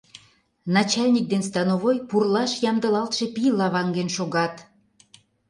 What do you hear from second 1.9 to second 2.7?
пурлаш